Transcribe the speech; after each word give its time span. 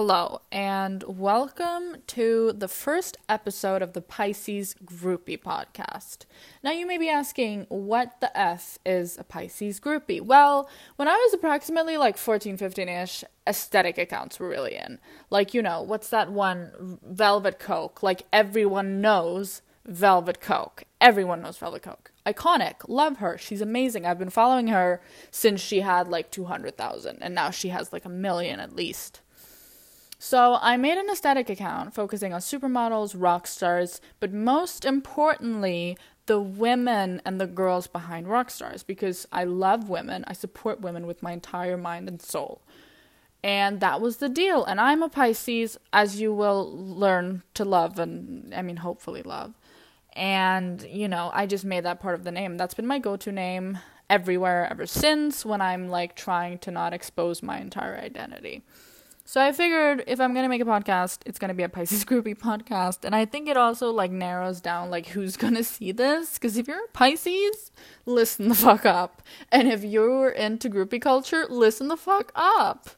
Hello, 0.00 0.42
and 0.52 1.02
welcome 1.08 1.96
to 2.06 2.52
the 2.52 2.68
first 2.68 3.16
episode 3.28 3.82
of 3.82 3.94
the 3.94 4.00
Pisces 4.00 4.76
Groupie 4.84 5.42
podcast. 5.42 6.18
Now, 6.62 6.70
you 6.70 6.86
may 6.86 6.98
be 6.98 7.08
asking, 7.08 7.66
what 7.68 8.20
the 8.20 8.30
F 8.38 8.78
is 8.86 9.18
a 9.18 9.24
Pisces 9.24 9.80
groupie? 9.80 10.20
Well, 10.20 10.70
when 10.94 11.08
I 11.08 11.16
was 11.16 11.34
approximately 11.34 11.96
like 11.96 12.16
14, 12.16 12.56
15 12.56 12.88
ish, 12.88 13.24
aesthetic 13.44 13.98
accounts 13.98 14.38
were 14.38 14.48
really 14.48 14.76
in. 14.76 15.00
Like, 15.30 15.52
you 15.52 15.62
know, 15.62 15.82
what's 15.82 16.10
that 16.10 16.30
one? 16.30 17.00
Velvet 17.04 17.58
Coke. 17.58 18.00
Like, 18.00 18.22
everyone 18.32 19.00
knows 19.00 19.62
Velvet 19.84 20.40
Coke. 20.40 20.84
Everyone 21.00 21.42
knows 21.42 21.58
Velvet 21.58 21.82
Coke. 21.82 22.12
Iconic. 22.24 22.84
Love 22.86 23.16
her. 23.16 23.36
She's 23.36 23.60
amazing. 23.60 24.06
I've 24.06 24.20
been 24.20 24.30
following 24.30 24.68
her 24.68 25.02
since 25.32 25.60
she 25.60 25.80
had 25.80 26.06
like 26.06 26.30
200,000, 26.30 27.18
and 27.20 27.34
now 27.34 27.50
she 27.50 27.70
has 27.70 27.92
like 27.92 28.04
a 28.04 28.08
million 28.08 28.60
at 28.60 28.76
least. 28.76 29.22
So 30.18 30.58
I 30.60 30.76
made 30.76 30.98
an 30.98 31.08
aesthetic 31.10 31.48
account 31.48 31.94
focusing 31.94 32.32
on 32.32 32.40
supermodels, 32.40 33.14
rock 33.16 33.46
stars, 33.46 34.00
but 34.18 34.32
most 34.32 34.84
importantly, 34.84 35.96
the 36.26 36.40
women 36.40 37.22
and 37.24 37.40
the 37.40 37.46
girls 37.46 37.86
behind 37.86 38.28
rock 38.28 38.50
stars 38.50 38.82
because 38.82 39.26
I 39.32 39.44
love 39.44 39.88
women. 39.88 40.24
I 40.26 40.32
support 40.32 40.80
women 40.80 41.06
with 41.06 41.22
my 41.22 41.32
entire 41.32 41.76
mind 41.76 42.08
and 42.08 42.20
soul. 42.20 42.60
And 43.42 43.80
that 43.80 44.00
was 44.00 44.16
the 44.16 44.28
deal. 44.28 44.64
And 44.64 44.80
I'm 44.80 45.02
a 45.02 45.08
Pisces, 45.08 45.78
as 45.92 46.20
you 46.20 46.34
will 46.34 46.70
learn 46.76 47.44
to 47.54 47.64
love 47.64 47.98
and, 47.98 48.52
I 48.54 48.62
mean, 48.62 48.76
hopefully 48.76 49.22
love. 49.22 49.54
And, 50.14 50.82
you 50.82 51.06
know, 51.06 51.30
I 51.32 51.46
just 51.46 51.64
made 51.64 51.84
that 51.84 52.00
part 52.00 52.16
of 52.16 52.24
the 52.24 52.32
name. 52.32 52.56
That's 52.56 52.74
been 52.74 52.86
my 52.86 52.98
go 52.98 53.16
to 53.16 53.30
name 53.30 53.78
everywhere 54.10 54.66
ever 54.68 54.86
since 54.86 55.46
when 55.46 55.60
I'm 55.60 55.88
like 55.88 56.16
trying 56.16 56.58
to 56.58 56.72
not 56.72 56.92
expose 56.92 57.42
my 57.42 57.60
entire 57.60 57.96
identity. 57.96 58.62
So 59.28 59.42
I 59.42 59.52
figured 59.52 60.04
if 60.06 60.22
I'm 60.22 60.32
gonna 60.32 60.48
make 60.48 60.62
a 60.62 60.64
podcast, 60.64 61.18
it's 61.26 61.38
gonna 61.38 61.52
be 61.52 61.62
a 61.62 61.68
Pisces 61.68 62.02
groupie 62.06 62.34
podcast, 62.34 63.04
and 63.04 63.14
I 63.14 63.26
think 63.26 63.46
it 63.46 63.58
also 63.58 63.90
like 63.90 64.10
narrows 64.10 64.62
down 64.62 64.88
like 64.88 65.08
who's 65.08 65.36
gonna 65.36 65.64
see 65.64 65.92
this. 65.92 66.38
Because 66.38 66.56
if 66.56 66.66
you're 66.66 66.82
a 66.82 66.88
Pisces, 66.94 67.70
listen 68.06 68.48
the 68.48 68.54
fuck 68.54 68.86
up, 68.86 69.20
and 69.52 69.68
if 69.68 69.84
you're 69.84 70.30
into 70.30 70.70
groupie 70.70 71.02
culture, 71.02 71.44
listen 71.50 71.88
the 71.88 71.96
fuck 71.98 72.32
up. 72.34 72.88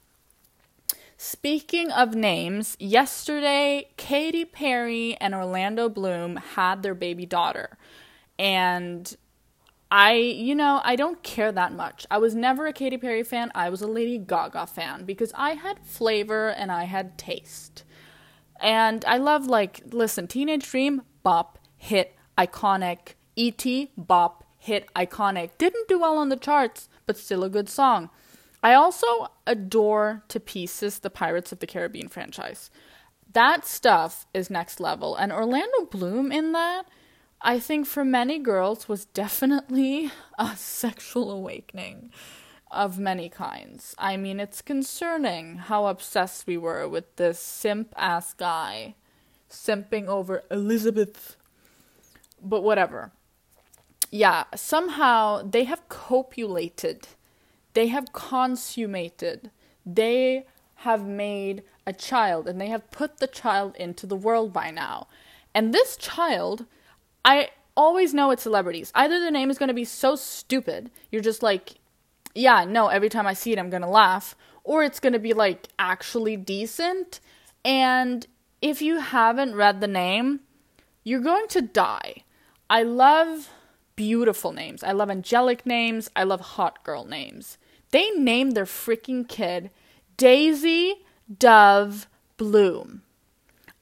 Speaking 1.17 1.91
of 1.91 2.15
names, 2.15 2.77
yesterday 2.79 3.89
Katy 3.97 4.45
Perry 4.45 5.17
and 5.21 5.35
Orlando 5.35 5.89
Bloom 5.89 6.37
had 6.37 6.85
their 6.85 6.95
baby 6.95 7.27
daughter, 7.27 7.77
and 8.39 9.17
I, 9.91 10.13
you 10.13 10.55
know, 10.55 10.81
I 10.85 10.95
don't 10.95 11.23
care 11.23 11.51
that 11.51 11.73
much. 11.73 12.07
I 12.11 12.19
was 12.19 12.35
never 12.35 12.67
a 12.67 12.73
Katy 12.73 12.99
Perry 12.99 13.25
fan. 13.25 13.51
I 13.55 13.71
was 13.71 13.83
a 13.83 13.89
Lady 13.89 14.19
Gaga 14.19 14.67
fan 14.67 15.05
because 15.05 15.33
I 15.35 15.55
had 15.55 15.81
flavor 15.85 16.51
and 16.51 16.71
I 16.71 16.85
had 16.85 17.19
taste. 17.19 17.85
And 18.61 19.05
I 19.05 19.17
love, 19.17 19.47
like, 19.47 19.81
listen, 19.91 20.29
Teenage 20.29 20.71
Dream, 20.71 21.03
bop, 21.23 21.59
hit, 21.77 22.15
iconic. 22.39 23.15
E.T., 23.37 23.91
bop, 23.97 24.45
hit, 24.59 24.93
iconic. 24.95 25.51
Didn't 25.57 25.89
do 25.89 25.99
well 25.99 26.19
on 26.19 26.29
the 26.29 26.37
charts, 26.37 26.89
but 27.07 27.17
still 27.17 27.43
a 27.43 27.49
good 27.49 27.69
song. 27.69 28.11
I 28.63 28.75
also 28.75 29.29
adore 29.47 30.23
to 30.29 30.39
pieces 30.39 30.99
the 30.99 31.11
Pirates 31.11 31.53
of 31.53 31.61
the 31.61 31.67
Caribbean 31.67 32.09
franchise. 32.09 32.71
That 33.33 33.65
stuff 33.65 34.27
is 34.35 34.51
next 34.51 34.79
level. 34.79 35.17
And 35.17 35.33
Orlando 35.33 35.87
Bloom 35.91 36.31
in 36.31 36.53
that 36.53 36.85
I 37.43 37.59
think 37.59 37.87
for 37.87 38.05
many 38.05 38.39
girls 38.39 38.87
was 38.87 39.07
definitely 39.07 40.11
a 40.39 40.57
sexual 40.57 41.31
awakening 41.31 42.11
of 42.71 42.99
many 42.99 43.31
kinds. 43.31 43.95
I 43.99 44.19
mean, 44.19 44.39
it's 44.39 44.61
concerning 44.61 45.57
how 45.57 45.87
obsessed 45.87 46.47
we 46.47 46.59
were 46.59 46.87
with 46.87 47.17
this 47.17 47.39
simp 47.39 47.95
ass 47.97 48.35
guy 48.35 48.95
simping 49.51 50.07
over 50.07 50.45
Elizabeth. 50.51 51.37
But 52.43 52.63
whatever. 52.63 53.11
Yeah, 54.11 54.45
somehow 54.55 55.43
they 55.43 55.65
have 55.65 55.89
copulated, 55.89 57.09
they 57.75 57.87
have 57.89 58.13
consummated, 58.13 59.51
they 59.87 60.47
have 60.77 61.07
made 61.07 61.63
a 61.87 61.93
child, 61.93 62.49
and 62.49 62.61
they 62.61 62.69
have 62.69 62.91
put 62.91 63.19
the 63.19 63.27
child 63.27 63.77
into 63.77 64.07
the 64.07 64.17
world 64.17 64.53
by 64.53 64.71
now. 64.71 65.07
And 65.55 65.73
this 65.73 65.97
child 65.97 66.67
I 67.25 67.51
always 67.77 68.15
know 68.15 68.31
it's 68.31 68.43
celebrities. 68.43 68.93
Either 68.95 69.21
the 69.21 69.31
name 69.31 69.51
is 69.51 69.59
going 69.59 69.69
to 69.69 69.75
be 69.75 69.85
so 69.85 70.17
stupid, 70.17 70.91
you're 71.11 71.23
just 71.23 71.43
like, 71.43 71.75
yeah, 72.35 72.65
no, 72.65 72.89
every 72.89 73.09
time 73.09 73.27
I 73.27 73.35
see 73.35 73.53
it, 73.53 73.59
I'm 73.59 73.71
going 73.71 73.83
to 73.83 73.89
laugh, 73.89 74.37
or 74.65 74.83
it's 74.85 75.01
going 75.01 75.13
to 75.13 75.19
be 75.19 75.33
like 75.33 75.69
actually 75.79 76.37
decent. 76.37 77.21
And 77.65 78.27
if 78.63 78.83
you 78.83 79.01
haven't 79.01 79.55
read 79.55 79.81
the 79.81 79.89
name, 79.89 80.41
you're 81.05 81.21
going 81.21 81.49
to 81.49 81.63
die. 81.63 82.25
I 82.69 82.83
love 82.83 83.51
beautiful 83.97 84.53
names. 84.53 84.83
I 84.83 84.93
love 84.93 85.11
angelic 85.11 85.67
names. 85.67 86.11
I 86.15 86.23
love 86.23 86.41
hot 86.41 86.85
girl 86.85 87.05
names. 87.05 87.59
They 87.91 88.11
named 88.11 88.55
their 88.55 88.65
freaking 88.65 89.29
kid 89.29 89.71
Daisy 90.17 91.05
Dove 91.39 92.07
Bloom. 92.37 93.03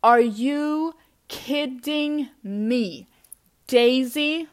Are 0.03 0.21
you 0.21 0.95
kidding 1.29 2.31
me? 2.43 3.09
Daisy, 3.69 4.49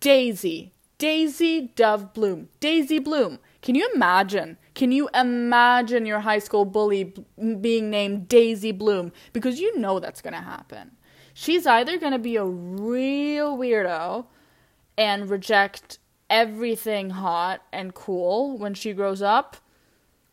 Daisy, 0.00 0.72
Daisy 0.98 1.70
Dove 1.76 2.12
Bloom, 2.12 2.48
Daisy 2.58 2.98
Bloom. 2.98 3.38
Can 3.62 3.76
you 3.76 3.88
imagine? 3.94 4.58
Can 4.74 4.90
you 4.90 5.08
imagine 5.14 6.04
your 6.04 6.18
high 6.18 6.40
school 6.40 6.64
bully 6.64 7.14
being 7.60 7.90
named 7.90 8.26
Daisy 8.26 8.72
Bloom? 8.72 9.12
Because 9.32 9.60
you 9.60 9.78
know 9.78 10.00
that's 10.00 10.20
going 10.20 10.34
to 10.34 10.40
happen. 10.40 10.90
She's 11.32 11.64
either 11.64 11.96
going 11.96 12.12
to 12.12 12.18
be 12.18 12.34
a 12.34 12.44
real 12.44 13.56
weirdo 13.56 14.26
and 14.98 15.30
reject 15.30 16.00
everything 16.28 17.10
hot 17.10 17.62
and 17.72 17.94
cool 17.94 18.58
when 18.58 18.74
she 18.74 18.92
grows 18.92 19.22
up, 19.22 19.58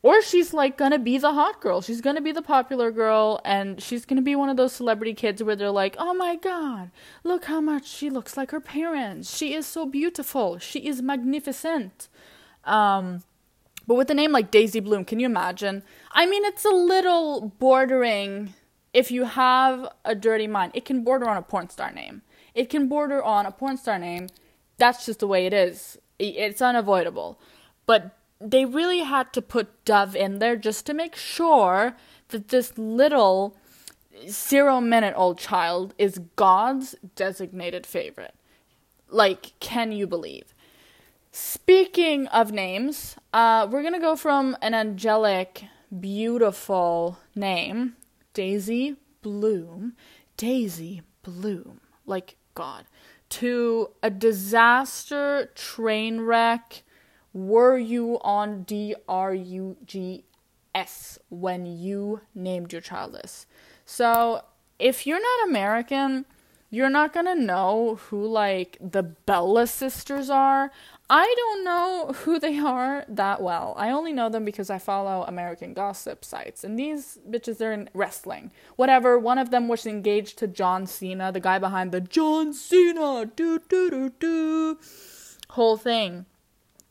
or 0.03 0.21
she's 0.21 0.53
like 0.53 0.77
gonna 0.77 0.99
be 0.99 1.17
the 1.17 1.33
hot 1.33 1.61
girl. 1.61 1.81
She's 1.81 2.01
gonna 2.01 2.21
be 2.21 2.31
the 2.31 2.41
popular 2.41 2.91
girl, 2.91 3.39
and 3.43 3.81
she's 3.81 4.05
gonna 4.05 4.21
be 4.21 4.35
one 4.35 4.49
of 4.49 4.57
those 4.57 4.73
celebrity 4.73 5.13
kids 5.13 5.43
where 5.43 5.55
they're 5.55 5.71
like, 5.71 5.95
oh 5.97 6.13
my 6.13 6.35
god, 6.35 6.91
look 7.23 7.45
how 7.45 7.61
much 7.61 7.87
she 7.87 8.09
looks 8.09 8.37
like 8.37 8.51
her 8.51 8.61
parents. 8.61 9.35
She 9.35 9.53
is 9.53 9.65
so 9.65 9.85
beautiful. 9.85 10.59
She 10.59 10.87
is 10.87 11.01
magnificent. 11.01 12.09
Um, 12.63 13.23
but 13.87 13.95
with 13.95 14.11
a 14.11 14.13
name 14.13 14.33
like 14.33 14.51
Daisy 14.51 14.81
Bloom, 14.81 15.05
can 15.05 15.19
you 15.19 15.25
imagine? 15.25 15.81
I 16.11 16.25
mean, 16.25 16.43
it's 16.43 16.65
a 16.65 16.69
little 16.69 17.53
bordering. 17.59 18.53
If 18.93 19.11
you 19.11 19.25
have 19.25 19.87
a 20.03 20.13
dirty 20.13 20.47
mind, 20.47 20.73
it 20.75 20.83
can 20.83 21.03
border 21.03 21.29
on 21.29 21.37
a 21.37 21.41
porn 21.41 21.69
star 21.69 21.91
name. 21.91 22.21
It 22.53 22.69
can 22.69 22.87
border 22.87 23.23
on 23.23 23.45
a 23.45 23.51
porn 23.51 23.77
star 23.77 23.97
name. 23.97 24.27
That's 24.77 25.05
just 25.05 25.19
the 25.19 25.27
way 25.27 25.45
it 25.45 25.53
is. 25.53 25.97
It's 26.19 26.61
unavoidable. 26.61 27.39
But 27.85 28.16
they 28.39 28.65
really 28.65 28.99
had 28.99 29.33
to 29.33 29.41
put 29.41 29.83
Dove 29.85 30.15
in 30.15 30.39
there 30.39 30.55
just 30.55 30.85
to 30.85 30.93
make 30.93 31.15
sure 31.15 31.95
that 32.29 32.49
this 32.49 32.77
little 32.77 33.57
zero 34.27 34.81
minute 34.81 35.13
old 35.15 35.37
child 35.37 35.93
is 35.97 36.19
God's 36.35 36.95
designated 37.15 37.85
favorite. 37.85 38.35
Like, 39.09 39.53
can 39.59 39.91
you 39.91 40.07
believe? 40.07 40.53
Speaking 41.31 42.27
of 42.27 42.51
names, 42.51 43.15
uh, 43.31 43.67
we're 43.69 43.83
gonna 43.83 43.99
go 43.99 44.15
from 44.15 44.57
an 44.61 44.73
angelic, 44.73 45.65
beautiful 45.99 47.19
name, 47.35 47.95
Daisy 48.33 48.95
Bloom, 49.21 49.93
Daisy 50.35 51.01
Bloom, 51.23 51.79
like 52.05 52.37
God, 52.53 52.85
to 53.29 53.91
a 54.01 54.09
disaster 54.09 55.51
train 55.53 56.21
wreck 56.21 56.83
were 57.37 57.77
you 57.77 58.17
on 58.21 58.63
D 58.63 58.95
R 59.07 59.33
U 59.33 59.77
G 59.85 60.23
S 60.73 61.19
when 61.29 61.65
you 61.65 62.21
named 62.33 62.71
your 62.71 62.81
child 62.81 63.13
this? 63.13 63.45
So, 63.85 64.41
if 64.79 65.05
you're 65.05 65.21
not 65.21 65.47
American, 65.47 66.25
you're 66.71 66.89
not 66.89 67.13
gonna 67.13 67.35
know 67.35 67.99
who 68.09 68.25
like 68.25 68.77
the 68.81 69.03
Bella 69.03 69.67
sisters 69.67 70.31
are. 70.31 70.71
I 71.09 71.31
don't 71.37 71.63
know 71.63 72.11
who 72.23 72.39
they 72.39 72.57
are 72.57 73.05
that 73.07 73.41
well. 73.41 73.75
I 73.77 73.91
only 73.91 74.11
know 74.13 74.29
them 74.29 74.43
because 74.43 74.71
I 74.71 74.79
follow 74.79 75.23
American 75.27 75.73
gossip 75.73 76.25
sites, 76.25 76.63
and 76.63 76.77
these 76.77 77.19
bitches 77.29 77.61
are 77.61 77.71
in 77.71 77.87
wrestling. 77.93 78.49
Whatever. 78.77 79.19
One 79.19 79.37
of 79.37 79.51
them 79.51 79.67
was 79.67 79.85
engaged 79.85 80.39
to 80.39 80.47
John 80.47 80.87
Cena, 80.87 81.31
the 81.31 81.39
guy 81.39 81.59
behind 81.59 81.91
the 81.91 82.01
John 82.01 82.51
Cena 82.51 83.27
do 83.27 83.59
do 83.69 83.89
do 83.91 84.09
do 84.19 84.79
whole 85.51 85.77
thing 85.77 86.25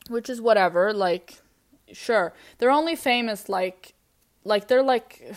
which 0.09 0.29
is 0.29 0.41
whatever. 0.41 0.93
Like, 0.93 1.41
sure, 1.91 2.33
they're 2.57 2.71
only 2.71 2.95
famous 2.95 3.49
like, 3.49 3.93
like 4.43 4.67
they're 4.67 4.83
like 4.83 5.35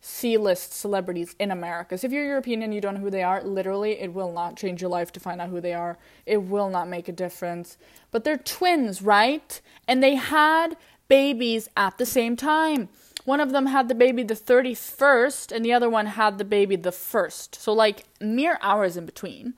C-list 0.00 0.72
celebrities 0.72 1.34
in 1.38 1.50
America. 1.50 1.98
So 1.98 2.06
if 2.06 2.12
you're 2.12 2.24
European 2.24 2.62
and 2.62 2.72
you 2.72 2.80
don't 2.80 2.94
know 2.94 3.00
who 3.00 3.10
they 3.10 3.22
are, 3.22 3.42
literally, 3.42 3.98
it 4.00 4.12
will 4.12 4.32
not 4.32 4.56
change 4.56 4.80
your 4.80 4.90
life 4.90 5.12
to 5.12 5.20
find 5.20 5.40
out 5.40 5.50
who 5.50 5.60
they 5.60 5.74
are. 5.74 5.98
It 6.24 6.42
will 6.44 6.70
not 6.70 6.88
make 6.88 7.08
a 7.08 7.12
difference. 7.12 7.76
But 8.10 8.24
they're 8.24 8.38
twins, 8.38 9.02
right? 9.02 9.60
And 9.86 10.02
they 10.02 10.14
had 10.14 10.76
babies 11.08 11.68
at 11.76 11.98
the 11.98 12.06
same 12.06 12.36
time. 12.36 12.88
one 13.28 13.40
of 13.40 13.52
them 13.52 13.66
had 13.66 13.88
the 13.88 13.94
baby 13.94 14.22
the 14.22 14.34
31st 14.34 15.54
and 15.54 15.62
the 15.62 15.72
other 15.72 15.90
one 15.90 16.06
had 16.06 16.38
the 16.38 16.44
baby 16.44 16.76
the 16.76 16.90
1st. 16.90 17.56
So 17.56 17.74
like 17.74 18.04
mere 18.22 18.58
hours 18.62 18.96
in 18.96 19.04
between. 19.04 19.52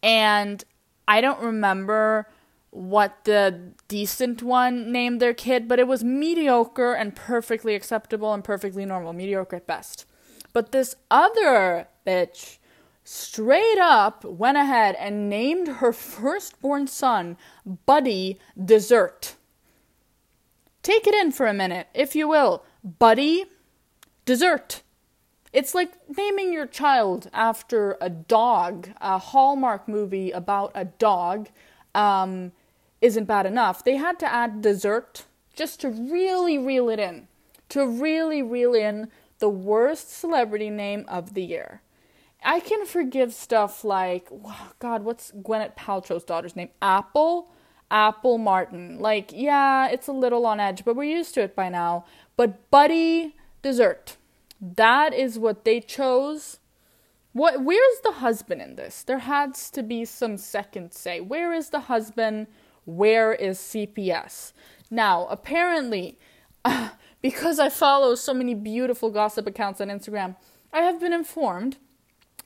And 0.00 0.62
I 1.08 1.20
don't 1.20 1.40
remember 1.40 2.28
what 2.76 3.24
the 3.24 3.72
decent 3.88 4.42
one 4.42 4.92
named 4.92 5.20
their 5.20 5.32
kid, 5.32 5.66
but 5.66 5.78
it 5.78 5.88
was 5.88 6.04
mediocre 6.04 6.92
and 6.92 7.16
perfectly 7.16 7.74
acceptable 7.74 8.34
and 8.34 8.44
perfectly 8.44 8.84
normal, 8.84 9.14
mediocre 9.14 9.56
at 9.56 9.66
best. 9.66 10.04
But 10.52 10.72
this 10.72 10.94
other 11.10 11.88
bitch 12.06 12.58
straight 13.02 13.78
up 13.80 14.24
went 14.24 14.58
ahead 14.58 14.94
and 14.98 15.30
named 15.30 15.68
her 15.68 15.92
firstborn 15.92 16.86
son 16.86 17.38
Buddy 17.86 18.38
Dessert. 18.62 19.36
Take 20.82 21.06
it 21.06 21.14
in 21.14 21.32
for 21.32 21.46
a 21.46 21.54
minute, 21.54 21.88
if 21.94 22.14
you 22.14 22.28
will. 22.28 22.62
Buddy 22.84 23.46
Dessert. 24.26 24.82
It's 25.52 25.74
like 25.74 25.92
naming 26.14 26.52
your 26.52 26.66
child 26.66 27.30
after 27.32 27.96
a 28.02 28.10
dog. 28.10 28.90
A 29.00 29.16
Hallmark 29.16 29.88
movie 29.88 30.30
about 30.30 30.72
a 30.74 30.84
dog 30.84 31.48
um, 31.94 32.52
isn't 33.06 33.24
bad 33.24 33.46
enough. 33.46 33.82
They 33.82 33.96
had 33.96 34.18
to 34.18 34.32
add 34.32 34.60
dessert 34.60 35.24
just 35.54 35.80
to 35.80 35.88
really 35.88 36.58
reel 36.58 36.88
it 36.88 36.98
in, 36.98 37.28
to 37.70 37.86
really 37.86 38.42
reel 38.42 38.74
in 38.74 39.08
the 39.38 39.48
worst 39.48 40.10
celebrity 40.12 40.70
name 40.70 41.04
of 41.08 41.34
the 41.34 41.42
year. 41.42 41.82
I 42.44 42.60
can 42.60 42.84
forgive 42.84 43.32
stuff 43.32 43.84
like, 43.84 44.28
God, 44.78 45.04
what's 45.04 45.32
Gwyneth 45.32 45.76
Paltrow's 45.76 46.24
daughter's 46.24 46.56
name? 46.56 46.68
Apple? 46.82 47.50
Apple 47.90 48.38
Martin. 48.38 48.98
Like, 48.98 49.30
yeah, 49.32 49.88
it's 49.88 50.08
a 50.08 50.12
little 50.12 50.44
on 50.44 50.60
edge, 50.60 50.84
but 50.84 50.96
we're 50.96 51.16
used 51.16 51.34
to 51.34 51.42
it 51.42 51.56
by 51.56 51.68
now. 51.68 52.04
But 52.36 52.70
Buddy 52.70 53.36
Dessert. 53.62 54.16
That 54.60 55.12
is 55.12 55.38
what 55.38 55.64
they 55.64 55.80
chose. 55.80 56.58
What 57.32 57.62
where's 57.62 58.00
the 58.02 58.12
husband 58.12 58.62
in 58.62 58.76
this? 58.76 59.02
There 59.02 59.18
has 59.18 59.70
to 59.70 59.82
be 59.82 60.04
some 60.04 60.38
second 60.38 60.92
say. 60.92 61.20
Where 61.20 61.52
is 61.52 61.70
the 61.70 61.80
husband? 61.80 62.46
Where 62.86 63.34
is 63.34 63.58
CPS? 63.58 64.52
Now, 64.90 65.26
apparently, 65.26 66.18
uh, 66.64 66.90
because 67.20 67.58
I 67.58 67.68
follow 67.68 68.14
so 68.14 68.32
many 68.32 68.54
beautiful 68.54 69.10
gossip 69.10 69.46
accounts 69.46 69.80
on 69.80 69.88
Instagram, 69.88 70.36
I 70.72 70.80
have 70.80 70.98
been 70.98 71.12
informed 71.12 71.76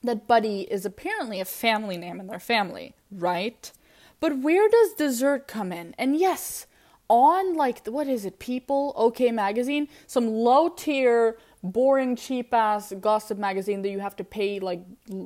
that 0.03 0.27
Buddy 0.27 0.63
is 0.63 0.85
apparently 0.85 1.41
a 1.41 1.45
family 1.45 1.97
name 1.97 2.19
in 2.19 2.27
their 2.27 2.41
family, 2.41 2.95
right? 3.11 3.71
But 4.19 4.39
where 4.39 4.69
does 4.69 4.95
dessert 4.95 5.47
come 5.47 5.73
in? 5.73 5.95
And 5.99 6.17
yes, 6.17 6.67
on 7.09 7.55
like 7.55 7.87
what 7.87 8.07
is 8.07 8.25
it, 8.25 8.39
People, 8.39 8.95
OK 8.97 9.31
Magazine, 9.33 9.89
some 10.07 10.29
low 10.29 10.69
tier, 10.69 11.37
boring, 11.63 12.17
cheap 12.17 12.53
ass 12.55 12.93
gossip 13.01 13.39
magazine 13.39 13.83
that 13.83 13.91
you 13.91 14.01
have 14.01 14.17
to 14.17 14.25
pay 14.25 14.61
like 14.61 14.81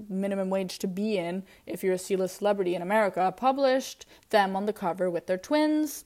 minimum 0.08 0.50
wage 0.50 0.78
to 0.80 0.86
be 0.86 1.16
in 1.18 1.42
if 1.66 1.82
you're 1.82 1.94
a 1.94 1.98
C 1.98 2.16
list 2.16 2.38
celebrity 2.38 2.74
in 2.74 2.82
America, 2.82 3.32
published 3.36 4.06
them 4.30 4.56
on 4.56 4.66
the 4.66 4.72
cover 4.72 5.10
with 5.10 5.26
their 5.26 5.38
twins. 5.38 6.04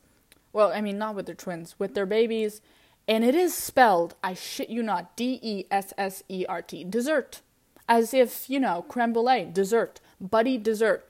Well, 0.52 0.72
I 0.72 0.80
mean, 0.80 0.98
not 0.98 1.14
with 1.14 1.26
their 1.26 1.34
twins, 1.34 1.74
with 1.78 1.94
their 1.94 2.06
babies 2.06 2.60
and 3.08 3.24
it 3.24 3.34
is 3.34 3.54
spelled, 3.54 4.14
I 4.22 4.34
shit 4.34 4.68
you 4.68 4.82
not, 4.82 5.16
D 5.16 5.40
E 5.42 5.64
S 5.70 5.94
S 5.96 6.22
E 6.28 6.44
R 6.46 6.60
T, 6.60 6.84
dessert. 6.84 7.40
As 7.88 8.12
if, 8.12 8.50
you 8.50 8.60
know, 8.60 8.82
creme 8.82 9.14
brulee, 9.14 9.48
dessert, 9.50 9.98
buddy 10.20 10.58
dessert. 10.58 11.08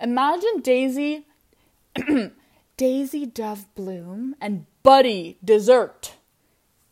Imagine 0.00 0.60
Daisy, 0.60 1.26
Daisy 2.76 3.26
Dove 3.26 3.66
Bloom 3.74 4.36
and 4.40 4.66
Buddy 4.84 5.38
Dessert 5.44 6.14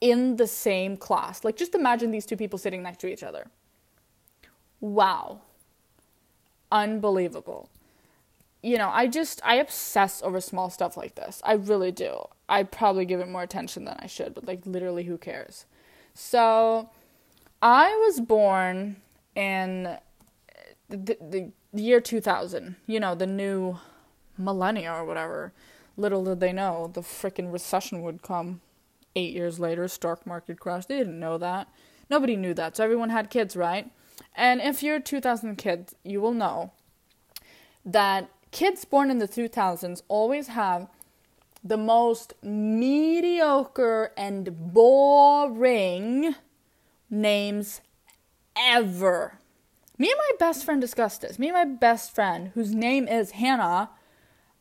in 0.01 0.37
the 0.37 0.47
same 0.47 0.97
class. 0.97 1.45
Like, 1.45 1.57
just 1.57 1.75
imagine 1.75 2.11
these 2.11 2.27
two 2.27 2.37
people 2.37 2.59
sitting 2.59 2.83
next 2.83 3.01
to 3.01 3.09
each 3.09 3.23
other. 3.23 3.49
Wow. 4.81 5.41
Unbelievable 6.73 7.69
you 8.63 8.77
know, 8.77 8.91
I 8.91 9.07
just 9.07 9.41
I 9.45 9.57
obsess 9.57 10.23
over 10.23 10.41
small 10.41 10.71
stuff 10.71 10.97
like 10.97 11.15
this. 11.15 11.41
I 11.45 11.55
really 11.55 11.93
do. 11.93 12.27
I 12.49 12.63
probably 12.63 13.05
give 13.05 13.21
it 13.21 13.29
more 13.29 13.43
attention 13.43 13.85
than 13.85 13.97
I 13.99 14.07
should, 14.07 14.35
but 14.35 14.47
like 14.47 14.67
literally 14.67 15.05
who 15.05 15.17
cares? 15.17 15.65
So, 16.15 16.91
I 17.63 17.89
was 18.07 18.21
born 18.21 18.97
in 19.35 19.97
the, 20.89 21.17
the, 21.21 21.53
the 21.73 21.83
year 21.83 22.01
2000, 22.01 22.77
you 22.87 23.01
know, 23.01 23.15
the 23.15 23.27
new 23.27 23.79
millennia 24.37 24.93
or 24.93 25.05
whatever. 25.05 25.53
Little 25.97 26.25
did 26.25 26.41
they 26.41 26.53
know 26.53 26.91
the 26.93 27.03
freaking 27.03 27.53
recession 27.53 28.03
would 28.03 28.23
come 28.23 28.61
8 29.17 29.33
years 29.33 29.59
later, 29.59 29.89
stock 29.89 30.27
market 30.27 30.61
crash. 30.61 30.87
They 30.87 30.99
didn't 30.99 31.21
know 31.21 31.39
that. 31.39 31.69
Nobody 32.09 32.37
knew 32.37 32.55
that. 32.55 32.77
So 32.77 32.85
everyone 32.85 33.11
had 33.11 33.31
kids, 33.31 33.57
right? 33.57 33.91
And 34.35 34.61
if 34.61 34.83
you're 34.83 34.97
a 34.97 35.01
2000 35.01 35.57
kid, 35.57 35.91
you 36.05 36.21
will 36.21 36.35
know 36.35 36.73
that 37.85 38.31
kids 38.51 38.85
born 38.85 39.11
in 39.11 39.19
the 39.19 39.29
2000s 39.29 40.03
always 40.09 40.49
have 40.49 40.89
the 41.63 41.77
most 41.77 42.35
mediocre 42.43 44.13
and 44.17 44.73
boring 44.73 46.35
names 47.11 47.81
ever. 48.57 49.39
Me 49.99 50.11
and 50.11 50.19
my 50.19 50.33
best 50.39 50.65
friend 50.65 50.81
discussed 50.81 51.21
this. 51.21 51.39
Me 51.39 51.49
and 51.49 51.57
my 51.57 51.65
best 51.65 52.15
friend, 52.15 52.53
whose 52.55 52.75
name 52.75 53.07
is 53.07 53.33
Hannah, 53.33 53.91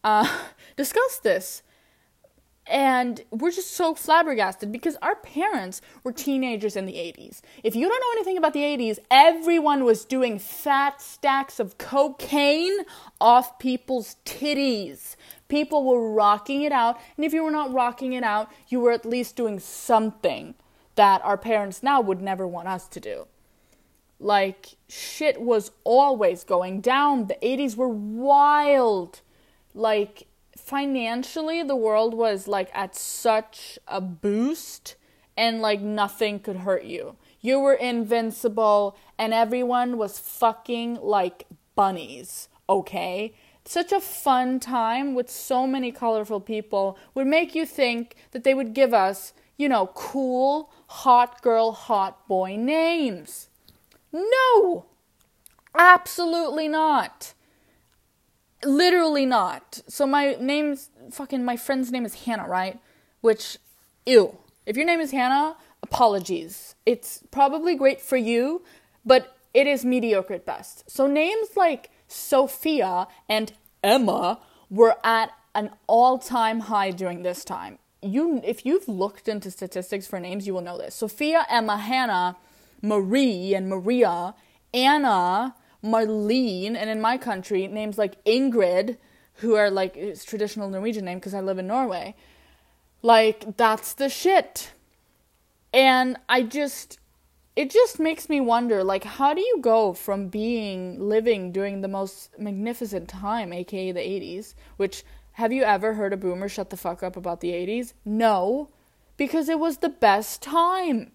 uh, 0.03 0.27
discussed 0.75 1.23
this 1.23 1.63
and 2.69 3.21
we're 3.31 3.51
just 3.51 3.71
so 3.71 3.95
flabbergasted 3.95 4.71
because 4.71 4.95
our 5.01 5.15
parents 5.15 5.81
were 6.03 6.11
teenagers 6.11 6.75
in 6.75 6.85
the 6.85 6.93
80s. 6.93 7.41
If 7.63 7.75
you 7.75 7.89
don't 7.89 7.99
know 7.99 8.11
anything 8.13 8.37
about 8.37 8.53
the 8.53 8.61
80s, 8.61 8.99
everyone 9.09 9.83
was 9.83 10.05
doing 10.05 10.37
fat 10.37 11.01
stacks 11.01 11.59
of 11.59 11.79
cocaine 11.79 12.77
off 13.19 13.57
people's 13.57 14.17
titties. 14.23 15.15
People 15.47 15.83
were 15.83 16.13
rocking 16.13 16.61
it 16.61 16.71
out, 16.71 16.99
and 17.17 17.25
if 17.25 17.33
you 17.33 17.43
were 17.43 17.49
not 17.51 17.73
rocking 17.73 18.13
it 18.13 18.23
out, 18.23 18.51
you 18.67 18.79
were 18.79 18.91
at 18.91 19.03
least 19.03 19.35
doing 19.35 19.59
something 19.59 20.53
that 20.93 21.23
our 21.23 21.37
parents 21.37 21.81
now 21.81 21.99
would 21.99 22.21
never 22.21 22.45
want 22.47 22.67
us 22.67 22.87
to 22.89 22.99
do. 22.99 23.25
Like, 24.19 24.75
shit 24.87 25.41
was 25.41 25.71
always 25.83 26.43
going 26.43 26.81
down. 26.81 27.27
The 27.27 27.37
80s 27.41 27.75
were 27.75 27.87
wild. 27.87 29.21
Like, 29.73 30.27
financially 30.69 31.63
the 31.63 31.75
world 31.75 32.13
was 32.13 32.47
like 32.47 32.69
at 32.75 32.95
such 32.95 33.79
a 33.87 33.99
boost 33.99 34.95
and 35.35 35.61
like 35.61 35.81
nothing 35.81 36.39
could 36.39 36.57
hurt 36.57 36.83
you. 36.83 37.15
You 37.41 37.59
were 37.59 37.73
invincible 37.73 38.95
and 39.17 39.33
everyone 39.33 39.97
was 39.97 40.19
fucking 40.19 40.99
like 41.01 41.47
bunnies, 41.73 42.49
okay? 42.69 43.33
Such 43.65 43.91
a 43.91 43.99
fun 43.99 44.59
time 44.59 45.15
with 45.15 45.27
so 45.27 45.65
many 45.65 45.91
colorful 45.91 46.39
people 46.39 46.99
would 47.15 47.25
make 47.25 47.55
you 47.55 47.65
think 47.65 48.15
that 48.29 48.43
they 48.43 48.53
would 48.53 48.75
give 48.75 48.93
us, 48.93 49.33
you 49.57 49.67
know, 49.67 49.87
cool, 49.95 50.71
hot 50.87 51.41
girl, 51.41 51.71
hot 51.71 52.27
boy 52.27 52.57
names. 52.57 53.49
No! 54.13 54.85
Absolutely 55.73 56.67
not. 56.67 57.33
Literally 58.63 59.25
not. 59.25 59.81
So 59.87 60.05
my 60.05 60.35
name's 60.39 60.89
fucking 61.11 61.43
my 61.45 61.57
friend's 61.57 61.91
name 61.91 62.05
is 62.05 62.25
Hannah, 62.25 62.47
right? 62.47 62.79
Which 63.21 63.57
ew. 64.05 64.37
If 64.65 64.75
your 64.75 64.85
name 64.85 64.99
is 64.99 65.11
Hannah, 65.11 65.55
apologies. 65.81 66.75
It's 66.85 67.23
probably 67.31 67.75
great 67.75 68.01
for 68.01 68.17
you, 68.17 68.63
but 69.05 69.35
it 69.53 69.65
is 69.65 69.85
mediocre 69.85 70.33
at 70.35 70.45
best. 70.45 70.89
So 70.89 71.07
names 71.07 71.49
like 71.55 71.89
Sophia 72.07 73.07
and 73.27 73.53
Emma 73.83 74.39
were 74.69 74.97
at 75.03 75.31
an 75.55 75.71
all-time 75.87 76.61
high 76.61 76.91
during 76.91 77.23
this 77.23 77.43
time. 77.43 77.79
You 78.01 78.41
if 78.43 78.65
you've 78.65 78.87
looked 78.87 79.27
into 79.27 79.51
statistics 79.51 80.07
for 80.07 80.19
names, 80.19 80.47
you 80.47 80.53
will 80.53 80.61
know 80.61 80.77
this. 80.77 80.95
Sophia, 80.95 81.45
Emma, 81.49 81.77
Hannah, 81.77 82.37
Marie 82.81 83.53
and 83.53 83.67
Maria, 83.67 84.35
Anna, 84.73 85.55
Marlene, 85.83 86.75
and 86.75 86.89
in 86.89 86.99
my 86.99 87.17
country, 87.17 87.67
names 87.67 87.97
like 87.97 88.23
Ingrid, 88.25 88.97
who 89.35 89.55
are 89.55 89.69
like 89.69 89.95
it's 89.95 90.25
traditional 90.25 90.69
Norwegian 90.69 91.05
name 91.05 91.19
because 91.19 91.33
I 91.33 91.41
live 91.41 91.57
in 91.57 91.67
Norway. 91.67 92.15
Like 93.01 93.57
that's 93.57 93.93
the 93.93 94.09
shit. 94.09 94.71
And 95.73 96.17
I 96.27 96.43
just 96.43 96.99
it 97.55 97.69
just 97.69 97.99
makes 97.99 98.29
me 98.29 98.41
wonder 98.41 98.83
like 98.83 99.03
how 99.03 99.33
do 99.33 99.41
you 99.41 99.59
go 99.61 99.93
from 99.93 100.27
being 100.27 100.99
living 100.99 101.51
during 101.51 101.81
the 101.81 101.87
most 101.87 102.37
magnificent 102.37 103.07
time, 103.07 103.53
aka 103.53 103.91
the 103.91 103.99
80s, 103.99 104.55
which 104.77 105.03
have 105.33 105.53
you 105.53 105.63
ever 105.63 105.93
heard 105.93 106.11
a 106.11 106.17
boomer 106.17 106.49
shut 106.49 106.69
the 106.69 106.77
fuck 106.77 107.01
up 107.01 107.15
about 107.15 107.39
the 107.39 107.51
80s? 107.51 107.93
No, 108.03 108.69
because 109.15 109.47
it 109.47 109.59
was 109.59 109.77
the 109.77 109.89
best 109.89 110.41
time. 110.41 111.11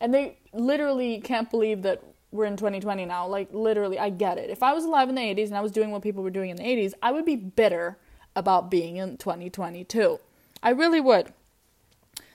And 0.00 0.14
they 0.14 0.38
literally 0.52 1.20
can't 1.20 1.50
believe 1.50 1.82
that 1.82 2.02
we're 2.36 2.44
in 2.44 2.56
2020 2.56 3.04
now. 3.06 3.26
Like, 3.26 3.48
literally, 3.52 3.98
I 3.98 4.10
get 4.10 4.38
it. 4.38 4.50
If 4.50 4.62
I 4.62 4.72
was 4.72 4.84
alive 4.84 5.08
in 5.08 5.14
the 5.14 5.22
80s 5.22 5.46
and 5.46 5.56
I 5.56 5.60
was 5.60 5.72
doing 5.72 5.90
what 5.90 6.02
people 6.02 6.22
were 6.22 6.30
doing 6.30 6.50
in 6.50 6.56
the 6.56 6.62
80s, 6.62 6.92
I 7.02 7.12
would 7.12 7.24
be 7.24 7.36
bitter 7.36 7.98
about 8.34 8.70
being 8.70 8.96
in 8.96 9.16
2022. 9.16 10.20
I 10.62 10.70
really 10.70 11.00
would. 11.00 11.32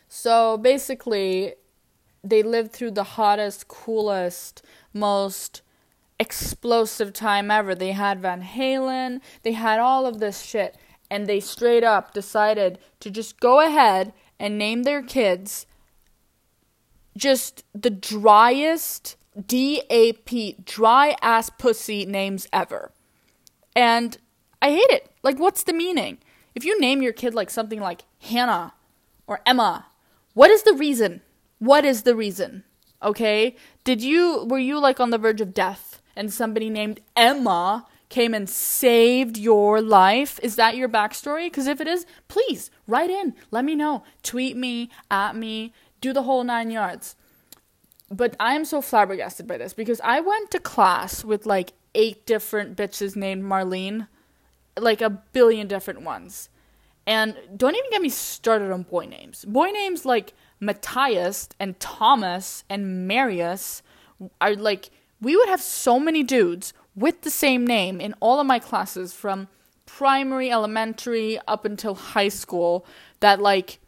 So 0.07 0.57
basically, 0.57 1.53
they 2.23 2.43
lived 2.43 2.71
through 2.71 2.91
the 2.91 3.03
hottest, 3.03 3.67
coolest, 3.67 4.63
most 4.93 5.61
explosive 6.19 7.13
time 7.13 7.49
ever. 7.49 7.73
They 7.73 7.93
had 7.93 8.19
Van 8.19 8.43
Halen, 8.43 9.21
they 9.43 9.53
had 9.53 9.79
all 9.79 10.05
of 10.05 10.19
this 10.19 10.41
shit, 10.41 10.77
and 11.09 11.27
they 11.27 11.39
straight 11.39 11.83
up 11.83 12.13
decided 12.13 12.77
to 12.99 13.09
just 13.09 13.39
go 13.39 13.59
ahead 13.59 14.13
and 14.39 14.57
name 14.57 14.83
their 14.83 15.01
kids 15.01 15.65
just 17.17 17.63
the 17.73 17.89
driest 17.89 19.17
DAP, 19.35 20.65
dry 20.65 21.15
ass 21.21 21.49
pussy 21.49 22.05
names 22.05 22.47
ever. 22.51 22.91
And 23.75 24.17
I 24.61 24.71
hate 24.71 24.89
it. 24.89 25.11
Like, 25.23 25.39
what's 25.39 25.63
the 25.63 25.73
meaning? 25.73 26.17
If 26.53 26.65
you 26.65 26.79
name 26.79 27.01
your 27.01 27.13
kid 27.13 27.33
like 27.33 27.49
something 27.49 27.79
like 27.79 28.03
Hannah 28.19 28.73
or 29.27 29.41
Emma, 29.45 29.87
what 30.33 30.51
is 30.51 30.63
the 30.63 30.73
reason? 30.73 31.21
What 31.59 31.85
is 31.85 32.03
the 32.03 32.15
reason? 32.15 32.63
Okay? 33.01 33.55
Did 33.83 34.01
you, 34.01 34.45
were 34.45 34.59
you 34.59 34.79
like 34.79 34.99
on 34.99 35.09
the 35.09 35.17
verge 35.17 35.41
of 35.41 35.53
death 35.53 36.01
and 36.15 36.31
somebody 36.31 36.69
named 36.69 36.99
Emma 37.15 37.87
came 38.09 38.33
and 38.33 38.49
saved 38.49 39.37
your 39.37 39.81
life? 39.81 40.39
Is 40.43 40.57
that 40.57 40.75
your 40.75 40.89
backstory? 40.89 41.45
Because 41.45 41.67
if 41.67 41.79
it 41.79 41.87
is, 41.87 42.05
please 42.27 42.69
write 42.85 43.09
in. 43.09 43.33
Let 43.49 43.63
me 43.63 43.75
know. 43.75 44.03
Tweet 44.23 44.57
me, 44.57 44.89
at 45.09 45.35
me, 45.35 45.73
do 46.01 46.11
the 46.11 46.23
whole 46.23 46.43
nine 46.43 46.69
yards. 46.69 47.15
But 48.11 48.35
I 48.41 48.55
am 48.55 48.65
so 48.65 48.81
flabbergasted 48.81 49.47
by 49.47 49.57
this 49.57 49.73
because 49.73 50.01
I 50.03 50.19
went 50.19 50.51
to 50.51 50.59
class 50.59 51.23
with 51.23 51.45
like 51.45 51.71
eight 51.95 52.25
different 52.25 52.75
bitches 52.75 53.15
named 53.15 53.43
Marlene, 53.43 54.07
like 54.77 55.01
a 55.01 55.09
billion 55.09 55.67
different 55.67 56.01
ones. 56.01 56.49
And 57.07 57.35
don't 57.55 57.75
even 57.75 57.89
get 57.89 58.01
me 58.01 58.09
started 58.09 58.69
on 58.69 58.83
boy 58.83 59.05
names. 59.05 59.45
Boy 59.45 59.69
names 59.69 60.05
like 60.05 60.33
Matthias 60.59 61.49
and 61.57 61.79
Thomas 61.79 62.65
and 62.69 63.07
Marius 63.07 63.81
are 64.41 64.55
like, 64.55 64.89
we 65.21 65.35
would 65.37 65.47
have 65.47 65.61
so 65.61 65.99
many 65.99 66.21
dudes 66.21 66.73
with 66.95 67.21
the 67.21 67.29
same 67.29 67.65
name 67.65 68.01
in 68.01 68.13
all 68.19 68.39
of 68.39 68.45
my 68.45 68.59
classes 68.59 69.13
from 69.13 69.47
primary, 69.85 70.51
elementary, 70.51 71.39
up 71.47 71.63
until 71.65 71.95
high 71.95 72.29
school 72.29 72.85
that 73.21 73.41
like 73.41 73.79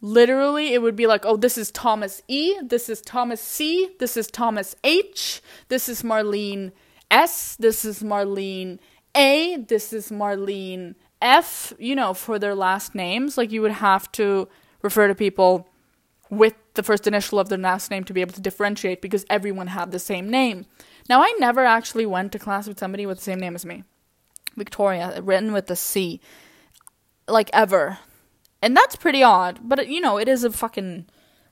literally 0.00 0.72
it 0.72 0.80
would 0.80 0.96
be 0.96 1.06
like 1.06 1.24
oh 1.26 1.36
this 1.36 1.58
is 1.58 1.70
thomas 1.70 2.22
e 2.26 2.56
this 2.62 2.88
is 2.88 3.00
thomas 3.02 3.40
c 3.40 3.90
this 3.98 4.16
is 4.16 4.28
thomas 4.28 4.74
h 4.82 5.42
this 5.68 5.88
is 5.88 6.02
marlene 6.02 6.72
s 7.10 7.56
this 7.56 7.84
is 7.84 8.02
marlene 8.02 8.78
a 9.16 9.56
this 9.68 9.92
is 9.92 10.10
marlene 10.10 10.94
f 11.20 11.72
you 11.78 11.94
know 11.94 12.14
for 12.14 12.38
their 12.38 12.54
last 12.54 12.94
names. 12.94 13.36
Like 13.36 13.52
you 13.52 13.62
would 13.62 13.72
have 13.72 14.10
to 14.12 14.48
refer 14.82 15.08
to 15.08 15.14
people 15.14 15.68
with 16.30 16.54
the 16.74 16.82
first 16.82 17.06
initial 17.06 17.38
of 17.38 17.48
their 17.48 17.58
last 17.58 17.90
name 17.90 18.04
to 18.04 18.12
be 18.12 18.20
able 18.20 18.32
to 18.32 18.40
differentiate 18.40 19.02
because 19.02 19.26
everyone 19.28 19.68
had 19.68 19.90
the 19.90 19.98
same 19.98 20.28
name. 20.28 20.66
Now 21.08 21.22
i 21.22 21.34
never 21.38 21.64
actually 21.64 22.06
went 22.06 22.32
to 22.32 22.38
class 22.38 22.68
with 22.68 22.78
somebody 22.78 23.06
with 23.06 23.18
the 23.18 23.24
same 23.24 23.40
name 23.40 23.54
as 23.54 23.66
me. 23.66 23.84
Victoria 24.56 25.20
written 25.22 25.52
with 25.52 25.66
the 25.66 25.76
c. 25.76 26.20
Like 27.28 27.50
ever 27.52 27.98
and 28.62 28.76
that's 28.76 28.96
pretty 28.96 29.22
odd, 29.22 29.60
but 29.62 29.88
you 29.88 30.00
know, 30.00 30.18
it 30.18 30.28
is 30.28 30.44
a 30.44 30.50
fucking 30.50 31.06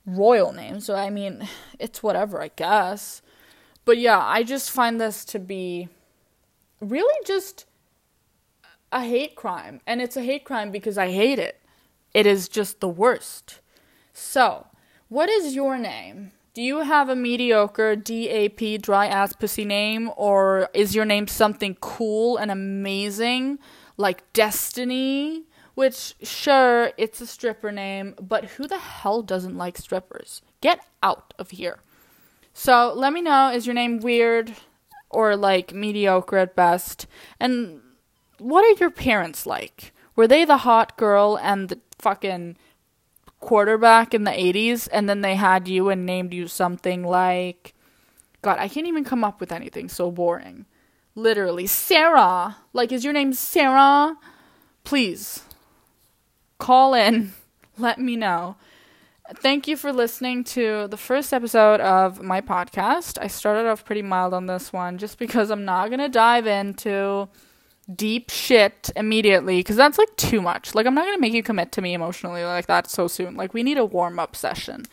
royal 0.07 0.53
name, 0.53 0.81
so 0.81 0.95
I 0.95 1.11
mean, 1.11 1.49
it's 1.79 2.03
whatever, 2.03 2.41
I 2.43 2.51
guess. 2.55 3.23
But 3.85 3.99
yeah, 3.99 4.23
I 4.23 4.43
just 4.43 4.71
find 4.71 5.01
this 5.01 5.25
to 5.27 5.39
be 5.39 5.89
really 6.81 7.25
just 7.25 7.65
a 8.93 9.03
hate 9.03 9.35
crime. 9.35 9.81
And 9.87 10.01
it's 10.01 10.17
a 10.17 10.23
hate 10.23 10.45
crime 10.45 10.71
because 10.71 10.99
I 10.99 11.11
hate 11.11 11.39
it. 11.39 11.61
It 12.15 12.27
is 12.27 12.49
just 12.49 12.81
the 12.81 12.89
worst. 12.89 13.61
So, 14.13 14.67
what 15.09 15.29
is 15.29 15.55
your 15.55 15.79
name? 15.79 16.33
Do 16.55 16.63
you 16.63 16.79
have 16.79 17.09
a 17.09 17.17
mediocre 17.17 17.95
DAP 17.95 18.83
dry 18.83 19.07
ass 19.07 19.33
pussy 19.33 19.65
name 19.65 20.11
or 20.17 20.69
is 20.75 20.95
your 20.95 21.05
name 21.05 21.29
something 21.29 21.77
cool 21.81 22.37
and 22.37 22.51
amazing 22.51 23.59
like 23.97 24.33
Destiny 24.33 25.45
which, 25.79 26.17
sure, 26.25 26.91
it's 26.97 27.21
a 27.21 27.27
stripper 27.27 27.71
name, 27.71 28.17
but 28.21 28.45
who 28.47 28.67
the 28.67 28.81
hell 28.81 29.23
doesn't 29.23 29.57
like 29.57 29.79
strippers? 29.79 30.43
Get 30.61 30.85
out 31.05 31.33
of 31.39 31.51
here. 31.51 31.79
So 32.53 32.93
let 32.97 33.13
me 33.13 33.23
know 33.23 33.53
is 33.53 33.65
your 33.65 33.75
name 33.75 34.01
weird 34.01 34.55
or 35.09 35.37
like 35.37 35.73
mediocre 35.73 36.39
at 36.39 36.57
best? 36.57 37.07
And 37.39 37.81
what 38.39 38.65
are 38.65 38.81
your 38.81 38.91
parents 38.91 39.47
like? 39.47 39.93
Were 40.17 40.27
they 40.27 40.45
the 40.45 40.57
hot 40.57 40.97
girl 40.97 41.39
and 41.41 41.69
the 41.69 41.79
fucking 42.01 42.57
quarterback 43.39 44.13
in 44.13 44.25
the 44.25 44.33
80s 44.33 44.89
and 44.91 45.09
then 45.09 45.21
they 45.21 45.37
had 45.37 45.69
you 45.69 45.91
and 45.91 46.05
named 46.05 46.35
you 46.35 46.49
something 46.49 47.05
like 47.05 47.73
God, 48.43 48.59
I 48.59 48.67
can't 48.67 48.89
even 48.89 49.05
come 49.05 49.23
up 49.23 49.39
with 49.39 49.53
anything 49.53 49.89
so 49.89 50.11
boring. 50.11 50.67
Literally, 51.15 51.69
Sarah. 51.69 52.57
Like 52.73 52.91
is 52.91 53.05
your 53.05 53.13
name 53.13 53.33
Sarah? 53.33 54.17
Please 54.83 55.45
call 56.59 56.95
in, 56.95 57.33
let 57.79 57.99
me 57.99 58.17
know. 58.17 58.57
Thank 59.37 59.69
you 59.69 59.77
for 59.77 59.93
listening 59.93 60.43
to 60.45 60.89
the 60.89 60.97
first 60.97 61.35
episode 61.35 61.81
of 61.81 62.23
my 62.23 62.41
podcast. 62.41 63.19
I 63.21 63.27
started 63.27 63.69
off 63.69 63.85
pretty 63.85 64.01
mild 64.01 64.33
on 64.33 64.47
this 64.47 64.73
one 64.73 64.97
just 64.97 65.19
because 65.19 65.51
I'm 65.51 65.67
not 65.67 65.89
going 65.89 66.01
to 66.01 66.09
dive 66.09 66.47
into 66.47 67.29
deep 67.95 68.31
shit 68.31 68.91
immediately 68.97 69.59
because 69.59 69.77
that's 69.77 69.99
like 69.99 70.17
too 70.17 70.41
much. 70.41 70.75
Like, 70.75 70.87
I'm 70.87 70.95
not 70.95 71.05
going 71.05 71.17
to 71.17 71.21
make 71.21 71.35
you 71.35 71.43
commit 71.43 71.73
to 71.73 71.83
me 71.83 71.93
emotionally 71.93 72.43
like 72.43 72.67
that 72.67 72.89
so 72.89 73.07
soon. 73.07 73.37
Like, 73.37 73.53
we 73.53 73.63
need 73.63 73.77
a 73.77 73.85
warm 73.85 74.19
up 74.19 74.35
session. 74.35 74.87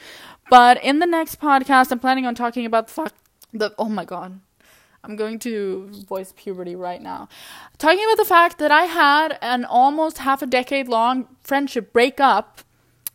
But 0.49 0.83
in 0.83 0.99
the 0.99 1.05
next 1.05 1.39
podcast, 1.39 1.91
I'm 1.91 1.99
planning 1.99 2.25
on 2.25 2.35
talking 2.35 2.65
about 2.65 2.87
the 2.87 2.93
fuck. 2.93 3.13
The, 3.53 3.73
oh 3.79 3.89
my 3.89 4.03
god. 4.03 4.41
I'm 5.05 5.15
going 5.15 5.39
to 5.39 5.89
voice 6.07 6.33
puberty 6.35 6.75
right 6.75 7.01
now. 7.01 7.29
Talking 7.77 8.03
about 8.03 8.17
the 8.17 8.25
fact 8.25 8.57
that 8.57 8.71
I 8.71 8.85
had 8.85 9.37
an 9.41 9.63
almost 9.63 10.17
half 10.19 10.41
a 10.41 10.47
decade 10.47 10.87
long 10.87 11.27
friendship 11.41 11.93
break 11.93 12.19
up 12.19 12.61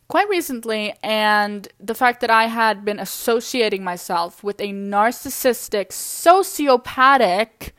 quite 0.07 0.27
recently, 0.27 0.93
and 1.01 1.69
the 1.79 1.95
fact 1.95 2.19
that 2.19 2.29
I 2.29 2.47
had 2.47 2.83
been 2.83 2.99
associating 2.99 3.81
myself 3.81 4.43
with 4.43 4.59
a 4.59 4.73
narcissistic, 4.73 5.87
sociopathic 5.87 7.71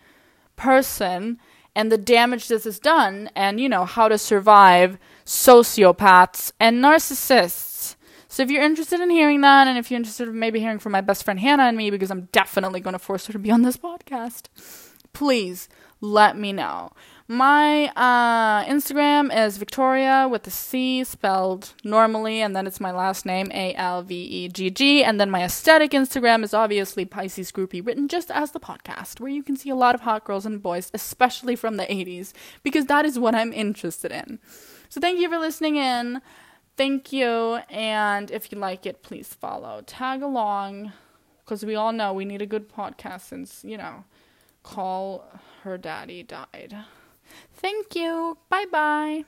person, 0.57 1.39
and 1.75 1.93
the 1.93 1.99
damage 1.99 2.49
this 2.49 2.65
has 2.65 2.79
done, 2.79 3.31
and 3.37 3.61
you 3.61 3.69
know, 3.69 3.85
how 3.85 4.09
to 4.09 4.17
survive 4.17 4.97
sociopaths 5.27 6.53
and 6.59 6.83
narcissists. 6.83 7.97
So 8.33 8.43
if 8.43 8.51
you're 8.51 8.63
interested 8.63 8.99
in 8.99 9.11
hearing 9.11 9.43
that, 9.43 9.69
and 9.69 9.77
if 9.77 9.91
you're 9.91 9.99
interested 9.99 10.27
in 10.27 10.39
maybe 10.39 10.59
hearing 10.59 10.79
from 10.79 10.93
my 10.93 11.03
best 11.03 11.23
friend 11.23 11.39
Hannah 11.39 11.65
and 11.65 11.77
me, 11.77 11.91
because 11.91 12.11
I'm 12.11 12.31
definitely 12.33 12.81
going 12.81 12.95
to 12.95 12.99
force 12.99 13.27
her 13.27 13.33
to 13.35 13.39
be 13.39 13.51
on 13.51 13.61
this 13.61 13.77
podcast, 13.77 14.47
please 15.13 15.69
let 16.01 16.39
me 16.39 16.51
know. 16.51 16.93
My 17.29 17.89
uh, 17.89 18.65
Instagram 18.65 19.31
is 19.37 19.59
Victoria 19.59 20.27
with 20.31 20.45
the 20.45 20.51
C 20.51 21.05
spelled 21.05 21.75
normally, 21.85 22.41
and 22.41 22.57
then 22.57 22.67
it's 22.67 22.81
my 22.81 22.91
last 22.91 23.27
name, 23.27 23.51
A 23.53 23.75
L 23.75 24.01
V 24.01 24.15
E 24.15 24.49
G 24.49 24.71
G. 24.71 25.05
And 25.05 25.21
then 25.21 25.31
my 25.31 25.45
aesthetic 25.45 25.91
Instagram 25.91 26.43
is 26.43 26.55
obviously 26.55 27.05
Pisces 27.05 27.53
Groupie, 27.53 27.87
written 27.87 28.09
just 28.09 28.31
as 28.31 28.53
the 28.53 28.61
podcast, 28.61 29.21
where 29.21 29.31
you 29.31 29.43
can 29.43 29.59
see 29.59 29.69
a 29.69 29.77
lot 29.77 29.95
of 29.95 30.01
hot 30.01 30.25
girls 30.25 30.47
and 30.47 30.63
boys, 30.63 30.91
especially 30.95 31.55
from 31.55 31.77
the 31.77 31.85
80s, 31.85 32.33
because 32.63 32.87
that 32.87 33.05
is 33.05 33.19
what 33.19 33.35
I'm 33.35 33.53
interested 33.53 34.11
in. 34.11 34.39
So 34.89 35.03
thank 35.03 35.21
you 35.21 35.29
for 35.29 35.39
listening 35.39 35.77
in. 35.77 36.23
Thank 36.77 37.13
you. 37.13 37.61
And 37.71 38.31
if 38.31 38.51
you 38.51 38.59
like 38.59 38.87
it, 38.87 39.03
please 39.03 39.35
follow. 39.35 39.83
Tag 39.87 40.23
along. 40.23 40.93
Because 41.45 41.65
we 41.65 41.75
all 41.75 41.93
know 41.93 42.13
we 42.13 42.25
need 42.25 42.41
a 42.41 42.47
good 42.47 42.69
podcast 42.69 43.23
since, 43.23 43.65
you 43.65 43.77
know, 43.77 44.05
call 44.63 45.25
her 45.65 45.77
daddy 45.77 46.23
died. 46.23 46.77
Thank 47.55 47.95
you. 47.97 48.39
Bye 48.49 48.67
bye. 48.71 49.25